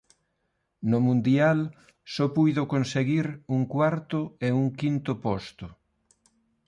[0.91, 1.59] No Mundial
[2.13, 5.67] só puido conseguir un cuarto e un quinto posto.